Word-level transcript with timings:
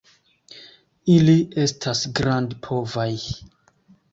Ili 1.15 1.35
estas 1.65 2.01
grandpovaj. 2.21 3.11